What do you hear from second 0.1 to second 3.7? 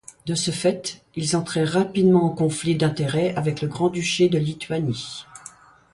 De ce fait, ils entrèrent rapidement en conflit d'intérêt avec le